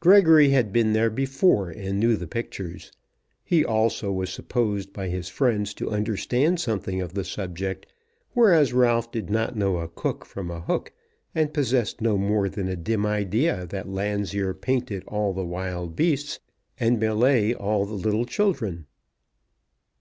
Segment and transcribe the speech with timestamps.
[0.00, 2.90] Gregory had been there before, and knew the pictures.
[3.44, 7.86] He also was supposed by his friends to understand something of the subject;
[8.32, 10.92] whereas Ralph did not know a Cooke from a Hook,
[11.36, 16.40] and possessed no more than a dim idea that Landseer painted all the wild beasts,
[16.80, 18.86] and Millais all the little children.